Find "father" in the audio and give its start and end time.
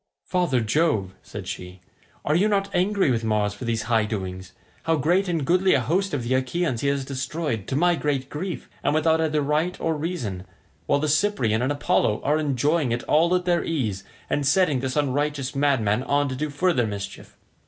0.25-0.61